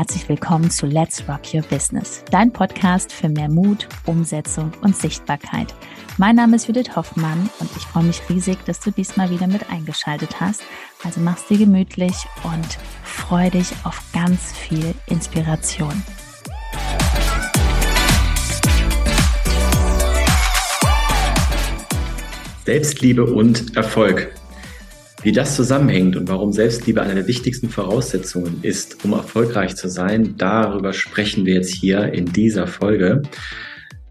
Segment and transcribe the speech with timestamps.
[0.00, 5.74] herzlich willkommen zu Let's Rock Your Business, dein Podcast für mehr Mut, Umsetzung und Sichtbarkeit.
[6.16, 9.68] Mein Name ist Judith Hoffmann und ich freue mich riesig, dass du diesmal wieder mit
[9.68, 10.62] eingeschaltet hast.
[11.04, 12.14] Also mach's dir gemütlich
[12.44, 16.02] und freu dich auf ganz viel Inspiration.
[22.64, 24.32] Selbstliebe und Erfolg.
[25.22, 30.36] Wie das zusammenhängt und warum Selbstliebe eine der wichtigsten Voraussetzungen ist, um erfolgreich zu sein,
[30.38, 33.20] darüber sprechen wir jetzt hier in dieser Folge.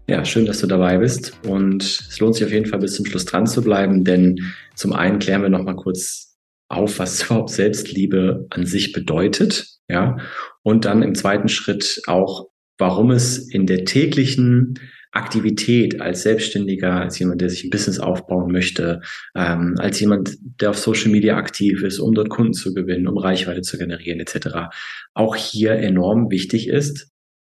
[0.06, 3.06] Ja, schön, dass du dabei bist und es lohnt sich auf jeden Fall bis zum
[3.06, 4.38] Schluss dran zu bleiben, denn
[4.76, 6.36] zum einen klären wir nochmal kurz
[6.68, 10.18] auf, was überhaupt Selbstliebe an sich bedeutet, ja,
[10.62, 14.78] und dann im zweiten Schritt auch, warum es in der täglichen
[15.12, 19.00] Aktivität als Selbstständiger, als jemand, der sich ein Business aufbauen möchte,
[19.34, 23.18] ähm, als jemand, der auf Social Media aktiv ist, um dort Kunden zu gewinnen, um
[23.18, 24.70] Reichweite zu generieren etc.,
[25.14, 27.10] auch hier enorm wichtig ist,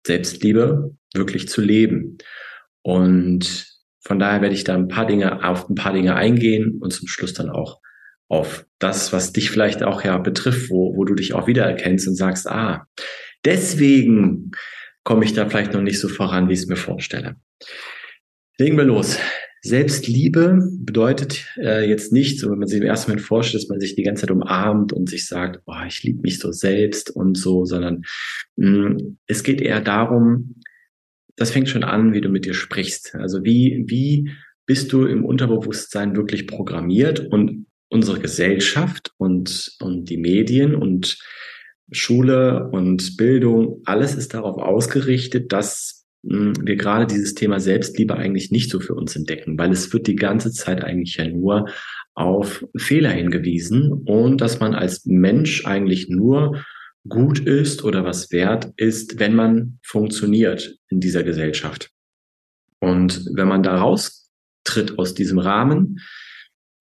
[0.08, 2.18] Selbstliebe wirklich zu leben.
[2.84, 3.68] Und
[4.00, 7.08] von daher werde ich da ein paar Dinge auf ein paar Dinge eingehen und zum
[7.08, 7.80] Schluss dann auch
[8.28, 12.16] auf das, was dich vielleicht auch ja betrifft, wo, wo du dich auch wiedererkennst und
[12.16, 12.88] sagst, ah,
[13.44, 14.52] deswegen
[15.04, 17.36] komme ich da vielleicht noch nicht so voran, wie ich es mir vorstelle.
[18.58, 19.18] Legen wir los.
[19.64, 23.80] Selbstliebe bedeutet äh, jetzt nicht, so wenn man sich im ersten Moment vorstellt, dass man
[23.80, 27.38] sich die ganze Zeit umarmt und sich sagt, oh, ich liebe mich so selbst und
[27.38, 28.02] so, sondern
[28.56, 30.56] mh, mm, es geht eher darum,
[31.36, 33.16] das fängt schon an, wie du mit dir sprichst.
[33.16, 34.32] Also wie, wie
[34.66, 41.20] bist du im Unterbewusstsein wirklich programmiert und unsere Gesellschaft und, und die Medien und
[41.92, 48.52] Schule und Bildung, alles ist darauf ausgerichtet, dass hm, wir gerade dieses Thema Selbstliebe eigentlich
[48.52, 51.68] nicht so für uns entdecken, weil es wird die ganze Zeit eigentlich ja nur
[52.14, 56.64] auf Fehler hingewiesen und dass man als Mensch eigentlich nur
[57.08, 61.90] gut ist oder was wert ist, wenn man funktioniert in dieser Gesellschaft.
[62.80, 66.00] Und wenn man da raustritt aus diesem Rahmen,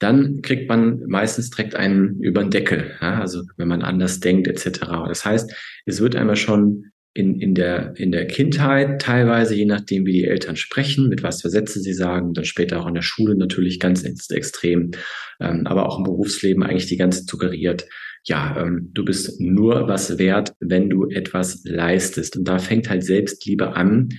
[0.00, 3.20] dann kriegt man meistens direkt einen über den Deckel, ja?
[3.20, 4.80] also wenn man anders denkt etc.
[5.06, 5.54] Das heißt,
[5.86, 10.24] es wird einmal schon in, in, der, in der Kindheit teilweise, je nachdem, wie die
[10.24, 13.78] Eltern sprechen, mit was für Sätze sie sagen, dann später auch in der Schule natürlich
[13.78, 14.92] ganz extrem,
[15.40, 17.86] ähm, aber auch im Berufsleben eigentlich die ganze suggeriert,
[18.24, 22.36] ja, ähm, du bist nur was wert, wenn du etwas leistest.
[22.36, 24.10] Und da fängt halt Selbstliebe an,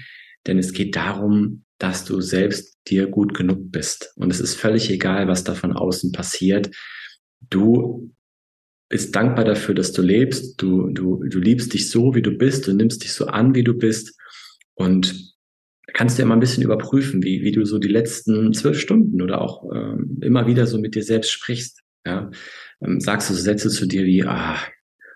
[0.47, 4.14] denn es geht darum, dass du selbst dir gut genug bist.
[4.16, 6.69] Und es ist völlig egal, was da von außen passiert.
[7.50, 8.12] Du
[8.88, 10.62] bist dankbar dafür, dass du lebst.
[10.62, 12.68] Du, du, du liebst dich so, wie du bist.
[12.68, 14.16] Du nimmst dich so an, wie du bist.
[14.75, 15.34] Und
[15.94, 19.20] kannst du ja mal ein bisschen überprüfen, wie, wie du so die letzten zwölf Stunden
[19.20, 21.80] oder auch ähm, immer wieder so mit dir selbst sprichst.
[22.06, 22.30] Ja?
[22.81, 24.59] Ähm, sagst du so Sätze zu dir wie, ah,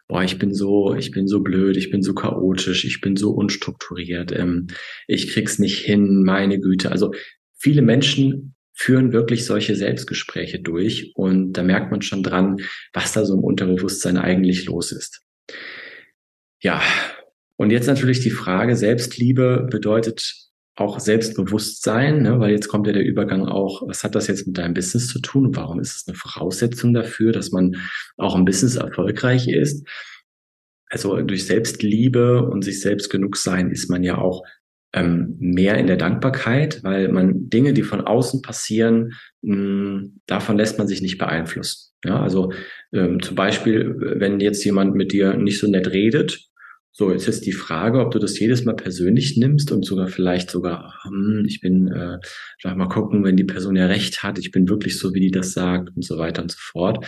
[0.07, 3.31] boah, ich bin so, ich bin so blöd, ich bin so chaotisch, ich bin so
[3.31, 4.67] unstrukturiert, ähm,
[5.07, 6.91] ich krieg's nicht hin, meine Güte.
[6.91, 7.13] Also
[7.57, 12.57] viele Menschen führen wirklich solche Selbstgespräche durch und da merkt man schon dran,
[12.93, 15.21] was da so im Unterbewusstsein eigentlich los ist.
[16.61, 16.81] Ja,
[17.57, 20.44] und jetzt natürlich die Frage, Selbstliebe bedeutet
[20.75, 22.39] auch Selbstbewusstsein, ne?
[22.39, 25.19] weil jetzt kommt ja der Übergang auch, was hat das jetzt mit deinem Business zu
[25.19, 27.77] tun warum ist es eine Voraussetzung dafür, dass man
[28.17, 29.87] auch im Business erfolgreich ist?
[30.89, 34.43] Also durch Selbstliebe und sich selbst genug sein ist man ja auch
[34.93, 40.57] ähm, mehr in der Dankbarkeit, weil man Dinge, die von außen passieren, mh, hm, davon
[40.57, 41.93] lässt man sich nicht beeinflussen.
[42.03, 42.53] Ja, also
[42.93, 46.47] ähm, zum Beispiel, wenn jetzt jemand mit dir nicht so nett redet,
[46.97, 50.49] so, jetzt ist die Frage, ob du das jedes Mal persönlich nimmst und sogar vielleicht
[50.49, 52.19] sogar, hm, ich bin, äh,
[52.63, 55.31] sag mal gucken, wenn die Person ja recht hat, ich bin wirklich so, wie die
[55.31, 57.05] das sagt und so weiter und so fort.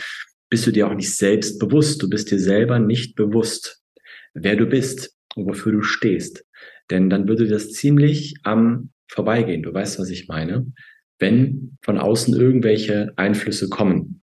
[0.50, 2.04] Bist du dir auch nicht selbst bewusst.
[2.04, 3.82] Du bist dir selber nicht bewusst,
[4.34, 6.44] wer du bist und wofür du stehst.
[6.92, 9.64] Denn dann würde das ziemlich am vorbeigehen.
[9.64, 10.66] Du weißt, was ich meine.
[11.18, 14.22] Wenn von außen irgendwelche Einflüsse kommen.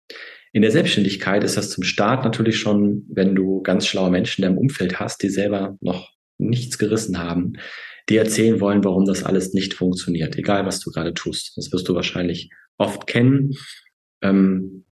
[0.52, 4.50] In der Selbstständigkeit ist das zum Start natürlich schon, wenn du ganz schlaue Menschen in
[4.50, 7.54] deinem Umfeld hast, die selber noch nichts gerissen haben,
[8.08, 11.52] die erzählen wollen, warum das alles nicht funktioniert, egal was du gerade tust.
[11.56, 13.52] Das wirst du wahrscheinlich oft kennen.
[14.22, 14.84] Ähm,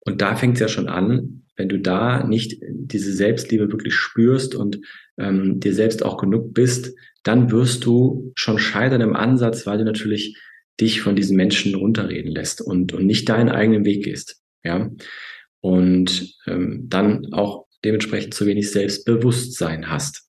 [0.00, 4.54] und da fängt es ja schon an, wenn du da nicht diese Selbstliebe wirklich spürst
[4.54, 4.80] und
[5.18, 9.84] ähm, dir selbst auch genug bist, dann wirst du schon scheitern im Ansatz, weil du
[9.84, 10.36] natürlich
[10.80, 14.90] dich von diesen Menschen runterreden lässt und, und nicht deinen eigenen Weg gehst ja,
[15.60, 20.28] und ähm, dann auch dementsprechend zu wenig Selbstbewusstsein hast.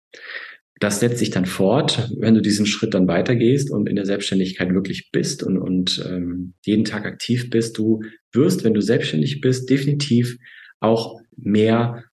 [0.79, 4.73] Das setzt sich dann fort, wenn du diesen Schritt dann weitergehst und in der Selbstständigkeit
[4.73, 7.77] wirklich bist und, und ähm, jeden Tag aktiv bist.
[7.77, 8.01] Du
[8.31, 10.37] wirst, wenn du selbstständig bist, definitiv
[10.79, 12.03] auch mehr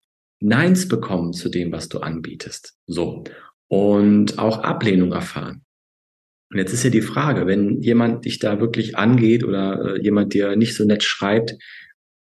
[0.40, 2.74] Neins bekommen zu dem, was du anbietest.
[2.86, 3.24] So.
[3.68, 5.62] Und auch Ablehnung erfahren.
[6.50, 10.34] Und jetzt ist ja die Frage, wenn jemand dich da wirklich angeht oder äh, jemand
[10.34, 11.56] dir nicht so nett schreibt,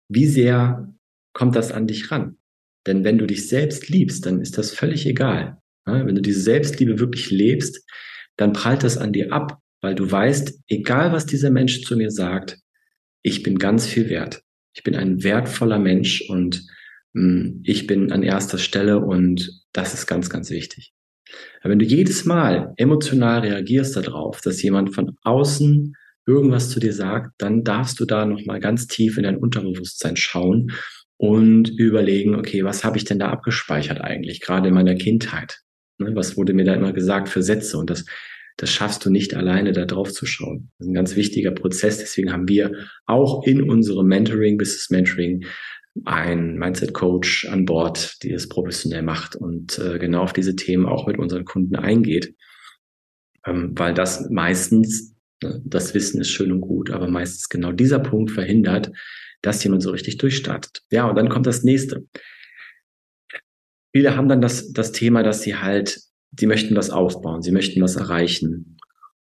[0.08, 0.94] wie sehr
[1.32, 2.38] kommt das an dich ran?
[2.86, 5.58] Denn wenn du dich selbst liebst, dann ist das völlig egal.
[5.86, 7.84] Ja, wenn du diese Selbstliebe wirklich lebst,
[8.36, 12.10] dann prallt das an dir ab, weil du weißt, egal was dieser Mensch zu mir
[12.10, 12.58] sagt,
[13.22, 14.42] ich bin ganz viel wert.
[14.74, 16.66] Ich bin ein wertvoller Mensch und
[17.12, 20.92] mh, hm, ich bin an erster Stelle und das ist ganz, ganz wichtig.
[21.60, 25.94] Aber wenn du jedes Mal emotional reagierst darauf, dass jemand von außen
[26.26, 30.72] irgendwas zu dir sagt, dann darfst du da nochmal ganz tief in dein Unterbewusstsein schauen
[31.16, 35.60] und überlegen, okay, was habe ich denn da abgespeichert eigentlich, gerade in meiner Kindheit?
[35.98, 37.78] Ne, was wurde mir da immer gesagt für Sätze?
[37.78, 38.04] Und das,
[38.56, 40.70] das schaffst du nicht alleine, da drauf zu schauen.
[40.78, 41.98] Das ist ein ganz wichtiger Prozess.
[41.98, 42.72] Deswegen haben wir
[43.06, 45.44] auch in unserem Mentoring, Business Mentoring,
[46.04, 51.06] ein Mindset-Coach an Bord, die es professionell macht und äh, genau auf diese Themen auch
[51.06, 52.34] mit unseren Kunden eingeht.
[53.46, 55.13] Ähm, weil das meistens,
[55.64, 58.92] das Wissen ist schön und gut, aber meistens genau dieser Punkt verhindert,
[59.42, 60.82] dass jemand so richtig durchstartet.
[60.90, 62.06] Ja, und dann kommt das nächste.
[63.94, 66.00] Viele haben dann das, das Thema, dass sie halt,
[66.38, 68.78] sie möchten was aufbauen, sie möchten was erreichen.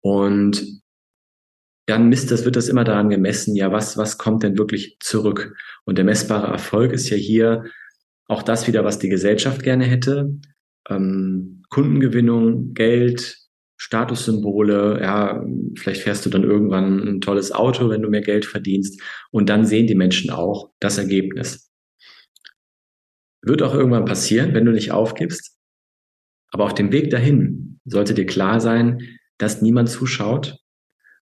[0.01, 0.81] Und
[1.87, 5.55] dann misst das, wird das immer daran gemessen, ja, was, was kommt denn wirklich zurück?
[5.85, 7.63] Und der messbare Erfolg ist ja hier
[8.27, 10.29] auch das wieder, was die Gesellschaft gerne hätte.
[10.89, 13.37] Ähm, Kundengewinnung, Geld,
[13.77, 15.45] Statussymbole, ja,
[15.75, 19.01] vielleicht fährst du dann irgendwann ein tolles Auto, wenn du mehr Geld verdienst.
[19.31, 21.71] Und dann sehen die Menschen auch das Ergebnis.
[23.43, 25.57] Wird auch irgendwann passieren, wenn du nicht aufgibst.
[26.51, 30.57] Aber auf dem Weg dahin sollte dir klar sein, dass niemand zuschaut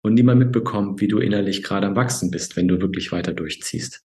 [0.02, 4.06] und niemand mitbekommt, wie du innerlich gerade am Wachsen bist, wenn du wirklich weiter durchziehst.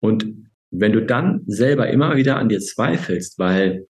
[0.00, 3.86] Und wenn du dann selber immer wieder an dir zweifelst, weil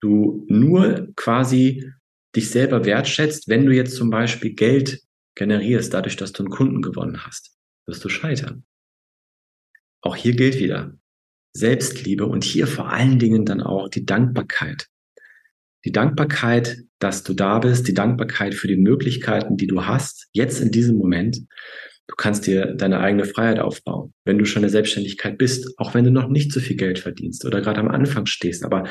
[0.00, 1.90] du nur quasi
[2.36, 5.02] dich selber wertschätzt, wenn du jetzt zum Beispiel Geld
[5.34, 7.56] generierst, dadurch, dass du einen Kunden gewonnen hast,
[7.86, 8.64] wirst du scheitern.
[10.02, 10.94] Auch hier gilt wieder
[11.52, 14.86] Selbstliebe und hier vor allen Dingen dann auch die Dankbarkeit.
[15.84, 20.60] Die Dankbarkeit, dass du da bist, die Dankbarkeit für die Möglichkeiten, die du hast, jetzt
[20.60, 21.38] in diesem Moment.
[22.06, 26.04] Du kannst dir deine eigene Freiheit aufbauen, wenn du schon in Selbstständigkeit bist, auch wenn
[26.04, 28.64] du noch nicht so viel Geld verdienst oder gerade am Anfang stehst.
[28.64, 28.84] Aber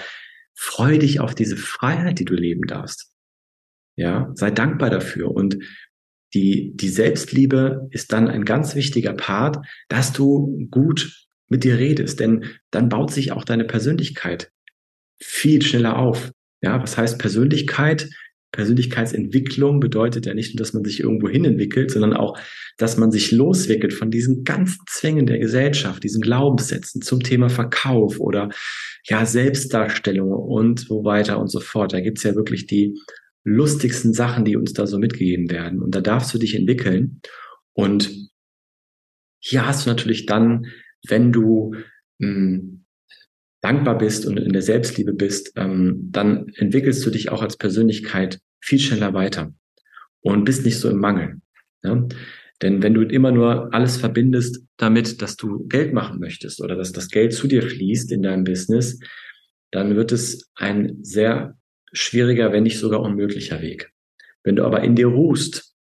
[0.55, 3.08] freu dich auf diese Freiheit, die du leben darfst.
[3.99, 5.29] Ja, sei dankbar dafür.
[5.29, 5.59] Und
[6.33, 9.57] die, die Selbstliebe ist dann ein ganz wichtiger Part,
[9.89, 14.51] dass du gut mit dir redest, denn dann baut sich auch deine Persönlichkeit
[15.21, 16.31] viel schneller auf.
[16.61, 18.09] Ja, was heißt Persönlichkeit?
[18.53, 22.39] Persönlichkeitsentwicklung bedeutet ja nicht nur, dass man sich irgendwo hin entwickelt, sondern auch,
[22.77, 28.17] dass man sich loswickelt von diesen ganzen Zwängen der Gesellschaft, diesen Glaubenssätzen zum Thema Verkauf
[28.17, 28.49] oder
[29.03, 31.91] ja, Selbstdarstellung und so weiter und so fort.
[31.91, 32.97] Da gibt's ja wirklich die
[33.43, 35.81] lustigsten Sachen, die uns da so mitgegeben werden.
[35.81, 37.21] Und da darfst du dich entwickeln.
[37.73, 38.29] Und
[39.39, 40.67] hier hast du natürlich dann,
[41.07, 41.75] wenn du
[42.19, 42.85] mh, hm,
[43.61, 48.39] dankbar bist und in der Selbstliebe bist, ähm, dann entwickelst du dich auch als Persönlichkeit
[48.61, 49.53] viel schneller weiter
[50.21, 51.41] und bist nicht so im Mangel.
[51.83, 52.07] Ja?
[52.61, 56.91] Denn wenn du immer nur alles verbindest damit, dass du Geld machen möchtest oder dass
[56.91, 58.99] das Geld zu dir fließt in deinem Business,
[59.71, 61.57] dann wird es ein sehr
[61.93, 63.91] schwieriger, wenn nicht sogar unmöglicher Weg.
[64.43, 65.75] Wenn du aber in dir ruhst,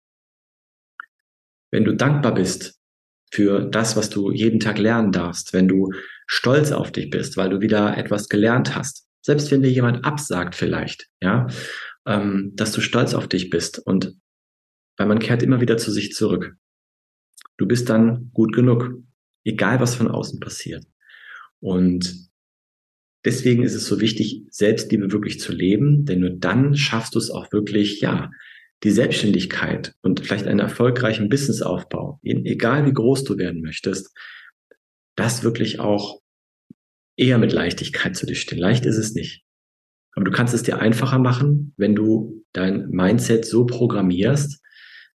[1.71, 2.81] wenn du dankbar bist
[3.31, 5.93] für das, was du jeden Tag lernen darfst, wenn du
[6.27, 10.55] stolz auf dich bist, weil du wieder etwas gelernt hast, selbst wenn dir jemand absagt
[10.55, 11.47] vielleicht, ja,
[12.07, 14.15] ähm, dass du stolz auf dich bist und
[14.97, 16.57] weil man kehrt immer wieder zu sich zurück.
[17.57, 18.95] Du bist dann gut genug,
[19.45, 20.85] egal was von außen passiert.
[21.61, 22.29] Und
[23.28, 27.30] Deswegen ist es so wichtig, Selbstliebe wirklich zu leben, denn nur dann schaffst du es
[27.30, 28.30] auch wirklich, ja,
[28.85, 34.16] die Selbstständigkeit und vielleicht einen erfolgreichen Businessaufbau, egal wie groß du werden möchtest,
[35.14, 36.23] das wirklich auch
[37.18, 38.58] eher mit Leichtigkeit zu stehen.
[38.58, 39.42] Leicht ist es nicht.
[40.14, 44.58] Aber du kannst es dir einfacher machen, wenn du dein Mindset so programmierst,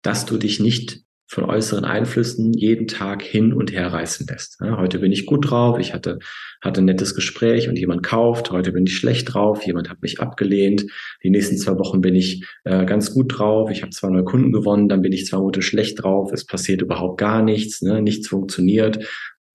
[0.02, 4.58] dass du dich nicht von äußeren Einflüssen jeden Tag hin und her reißen lässt.
[4.60, 6.18] Heute bin ich gut drauf, ich hatte,
[6.60, 10.18] hatte ein nettes Gespräch und jemand kauft, heute bin ich schlecht drauf, jemand hat mich
[10.18, 10.86] abgelehnt,
[11.22, 14.50] die nächsten zwei Wochen bin ich äh, ganz gut drauf, ich habe zwei neue Kunden
[14.50, 18.26] gewonnen, dann bin ich zwei Monate schlecht drauf, es passiert überhaupt gar nichts, ne, nichts
[18.26, 18.98] funktioniert.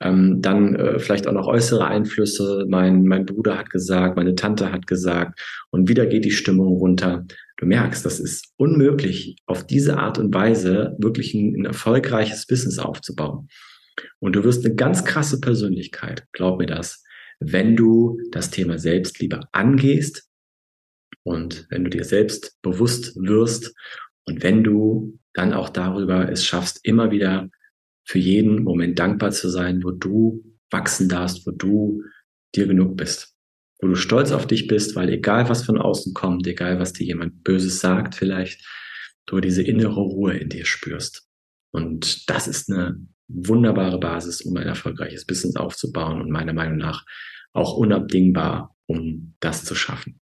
[0.01, 2.65] Ähm, dann äh, vielleicht auch noch äußere Einflüsse.
[2.67, 7.25] Mein, mein Bruder hat gesagt, meine Tante hat gesagt und wieder geht die Stimmung runter.
[7.57, 12.79] Du merkst, das ist unmöglich, auf diese Art und Weise wirklich ein, ein erfolgreiches Business
[12.79, 13.47] aufzubauen.
[14.19, 17.01] Und du wirst eine ganz krasse Persönlichkeit, glaub mir das,
[17.39, 20.29] wenn du das Thema Selbstliebe angehst
[21.23, 23.73] und wenn du dir selbst bewusst wirst
[24.25, 27.49] und wenn du dann auch darüber es schaffst, immer wieder
[28.05, 32.03] für jeden Moment dankbar zu sein, wo du wachsen darfst, wo du
[32.55, 33.35] dir genug bist,
[33.81, 37.05] wo du stolz auf dich bist, weil egal was von außen kommt, egal was dir
[37.05, 38.63] jemand Böses sagt vielleicht,
[39.25, 41.27] du diese innere Ruhe in dir spürst.
[41.71, 47.05] Und das ist eine wunderbare Basis, um ein erfolgreiches Business aufzubauen und meiner Meinung nach
[47.53, 50.19] auch unabdingbar, um das zu schaffen.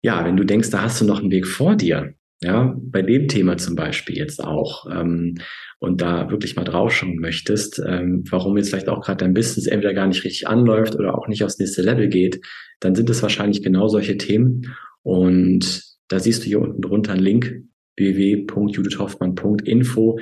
[0.00, 3.28] Ja, wenn du denkst, da hast du noch einen Weg vor dir, ja, bei dem
[3.28, 5.36] Thema zum Beispiel jetzt auch, ähm,
[5.78, 9.94] und da wirklich mal draufschauen möchtest, ähm, warum jetzt vielleicht auch gerade dein Business entweder
[9.94, 12.40] gar nicht richtig anläuft oder auch nicht aufs nächste Level geht,
[12.80, 14.74] dann sind es wahrscheinlich genau solche Themen.
[15.02, 17.62] Und da siehst du hier unten drunter einen Link
[17.96, 20.18] www.judithhoffmann.info.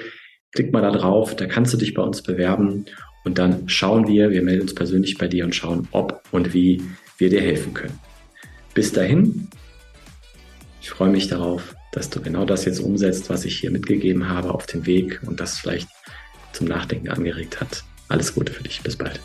[0.52, 2.86] Klick mal da drauf, da kannst du dich bei uns bewerben
[3.24, 6.82] und dann schauen wir, wir melden uns persönlich bei dir und schauen, ob und wie
[7.18, 7.98] wir dir helfen können.
[8.74, 9.46] Bis dahin,
[10.80, 14.52] ich freue mich darauf, dass du genau das jetzt umsetzt, was ich hier mitgegeben habe
[14.52, 15.88] auf den Weg und das vielleicht
[16.52, 17.84] zum Nachdenken angeregt hat.
[18.08, 18.82] Alles Gute für dich.
[18.82, 19.20] Bis bald.